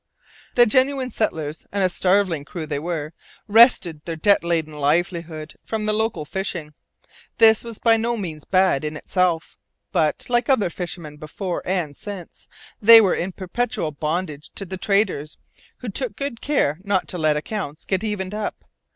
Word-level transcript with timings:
The 0.55 0.65
genuine 0.65 1.11
settlers 1.11 1.67
and 1.71 1.83
a 1.83 1.87
starveling 1.87 2.43
crew 2.43 2.65
they 2.65 2.79
were 2.79 3.13
wrested 3.47 4.03
their 4.05 4.15
debt 4.15 4.43
laden 4.43 4.73
livelihood 4.73 5.53
from 5.61 5.85
the 5.85 5.93
local 5.93 6.25
fishing. 6.25 6.73
This 7.37 7.63
was 7.63 7.77
by 7.77 7.97
no 7.97 8.17
means 8.17 8.43
bad 8.43 8.83
in 8.83 8.97
itself. 8.97 9.57
But, 9.91 10.25
like 10.27 10.49
other 10.49 10.71
fishermen 10.71 11.17
before 11.17 11.61
and 11.67 11.95
since, 11.95 12.47
they 12.81 12.99
were 12.99 13.13
in 13.13 13.31
perpetual 13.31 13.91
bondage 13.91 14.49
to 14.55 14.65
the 14.65 14.75
traders, 14.77 15.37
who 15.81 15.89
took 15.89 16.15
good 16.15 16.41
care 16.41 16.79
not 16.83 17.07
to 17.09 17.19
let 17.19 17.37
accounts 17.37 17.85
get 17.85 18.03
evened 18.03 18.33
up. 18.33 18.65